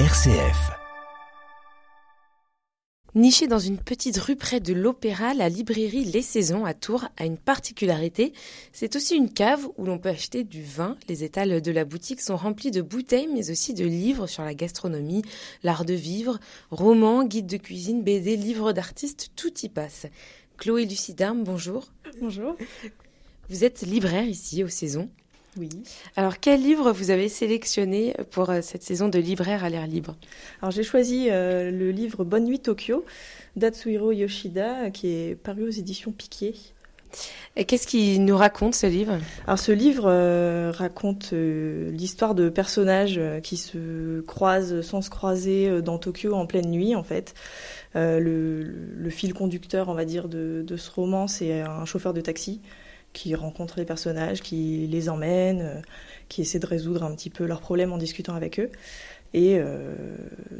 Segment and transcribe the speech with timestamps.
[0.00, 0.72] RCF.
[3.14, 7.24] Nichée dans une petite rue près de l'Opéra, la librairie Les Saisons à Tours a
[7.24, 8.32] une particularité.
[8.72, 10.96] C'est aussi une cave où l'on peut acheter du vin.
[11.08, 14.54] Les étals de la boutique sont remplis de bouteilles, mais aussi de livres sur la
[14.54, 15.22] gastronomie,
[15.62, 16.40] l'art de vivre,
[16.72, 20.06] romans, guides de cuisine, BD, livres d'artistes, tout y passe.
[20.58, 21.92] Chloé Lucidarme, bonjour.
[22.20, 22.56] Bonjour.
[23.48, 25.08] Vous êtes libraire ici aux Saisons.
[25.56, 25.68] Oui.
[26.16, 30.16] Alors, quel livre vous avez sélectionné pour euh, cette saison de libraire à l'air libre?
[30.60, 33.04] Alors, j'ai choisi euh, le livre Bonne nuit Tokyo
[33.56, 36.54] d'Atsuhiro Yoshida, qui est paru aux éditions Piquier.
[37.56, 39.18] Et qu'est-ce qu'il nous raconte ce livre?
[39.46, 45.10] Alors ce livre euh, raconte euh, l'histoire de personnages euh, qui se croisent sans se
[45.10, 47.34] croiser dans Tokyo en pleine nuit en fait.
[47.94, 48.64] Le,
[48.96, 52.60] le, fil conducteur on va dire de, de ce roman c'est un chauffeur de taxi
[53.14, 55.82] qui rencontre les personnages, qui les emmène,
[56.28, 58.70] qui essaie de résoudre un petit peu leurs problèmes en discutant avec eux.
[59.34, 59.94] Et euh,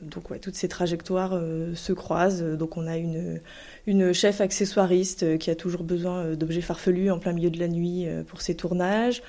[0.03, 2.43] donc ouais, toutes ces trajectoires euh, se croisent.
[2.43, 3.41] Donc on a une,
[3.87, 8.09] une chef accessoiriste qui a toujours besoin d'objets farfelus en plein milieu de la nuit
[8.09, 9.23] euh, pour ses tournages.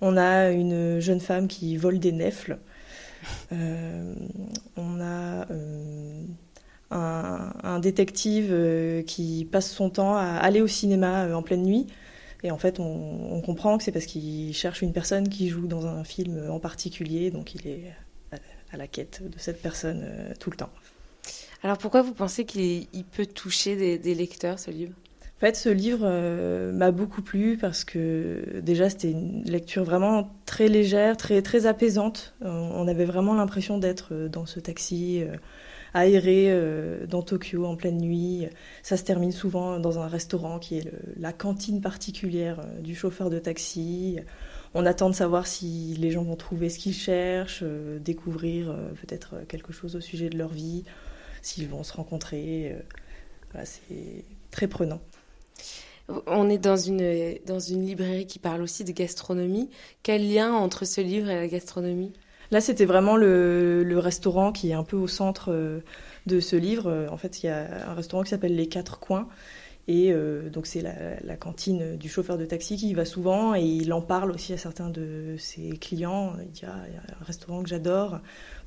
[0.00, 2.58] On a une jeune femme qui vole des nefles.
[3.52, 4.14] Euh,
[4.76, 5.46] on a
[6.90, 8.52] un, détective
[9.06, 11.86] qui passe son temps à aller au cinéma en pleine nuit.
[12.42, 15.66] Et en fait, on, on comprend que c'est parce qu'il cherche une personne qui joue
[15.66, 17.92] dans un film en particulier, donc il est
[18.72, 20.70] à la quête de cette personne euh, tout le temps.
[21.62, 24.94] Alors pourquoi vous pensez qu'il peut toucher des, des, lecteurs, ce livre?
[25.36, 30.30] En fait, ce livre euh, m'a beaucoup plu parce que déjà, c'était une lecture vraiment
[30.46, 32.34] très légère, très, très apaisante.
[32.42, 35.36] Euh, on avait vraiment l'impression d'être dans ce taxi euh,
[35.94, 38.46] aéré euh, dans Tokyo en pleine nuit.
[38.82, 43.30] Ça se termine souvent dans un restaurant qui est la cantine particulière euh, du chauffeur
[43.30, 44.18] de taxi.
[44.74, 49.46] On attend de savoir si les gens vont trouver ce qu'ils cherchent, euh, découvrir peut-être
[49.48, 50.84] quelque chose au sujet de leur vie,
[51.42, 52.76] s'ils vont se rencontrer.
[53.64, 55.00] C'est très prenant.
[56.26, 59.68] On est dans une, dans une librairie qui parle aussi de gastronomie.
[60.02, 62.12] Quel lien entre ce livre et la gastronomie?
[62.52, 65.52] Là, c'était vraiment le, restaurant qui est un peu au centre
[66.26, 67.08] de ce livre.
[67.10, 69.26] En fait, il y a un restaurant qui s'appelle Les Quatre Coins.
[69.88, 73.62] Et euh, donc c'est la, cantine du chauffeur de taxi qui y va souvent et
[73.62, 76.34] il en parle aussi à certains de ses clients.
[76.40, 78.20] Il dit ah, y a un restaurant que j'adore.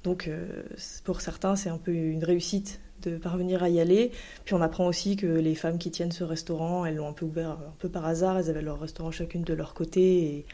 [0.03, 0.63] Donc euh,
[1.05, 4.11] pour certains c'est un peu une réussite de parvenir à y aller.
[4.43, 7.25] Puis on apprend aussi que les femmes qui tiennent ce restaurant, elles l'ont un peu
[7.25, 8.37] ouvert un peu par hasard.
[8.37, 10.45] Elles avaient leur restaurant chacune de leur côté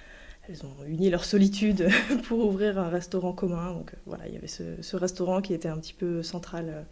[0.52, 1.88] elles ont uni leur solitude
[2.28, 3.74] pour ouvrir un restaurant commun.
[3.74, 6.86] Donc voilà, il y avait ce, restaurant qui était un petit peu central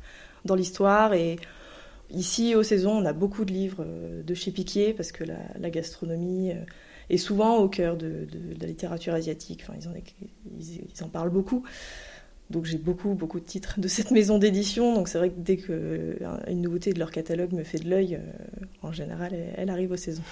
[0.45, 1.37] dans l'histoire et
[2.11, 5.69] Ici, aux saisons, on a beaucoup de livres euh, de chez Piquier parce que la,
[5.69, 6.55] gastronomie euh,
[7.09, 8.27] est souvent au cœur de,
[8.59, 9.63] la littérature asiatique.
[9.63, 9.93] Enfin, ils, en,
[10.57, 11.63] ils, ils en parlent beaucoup.
[12.49, 14.95] Donc j'ai beaucoup, beaucoup de titres de cette maison d'édition.
[14.95, 18.19] Donc c'est vrai que dès qu'une euh, nouveauté de leur catalogue me fait de l'œil,
[18.81, 20.23] en général, elle, arrive aux saisons.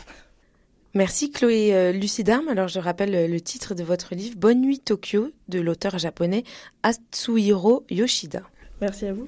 [0.94, 2.48] Merci Chloé euh, Lucidarme.
[2.48, 6.44] Alors je rappelle le titre de votre livre Bonne nuit Tokyo de l'auteur japonais
[6.84, 8.44] Atsuhiro Yoshida.
[8.82, 9.28] Merci à vous.